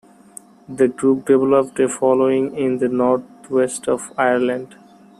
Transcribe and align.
The 0.67 0.87
group 0.87 1.27
developed 1.27 1.79
a 1.79 1.87
following 1.87 2.55
in 2.57 2.79
the 2.79 2.87
North 2.87 3.51
West 3.51 3.87
of 3.87 4.11
Ireland. 4.17 4.75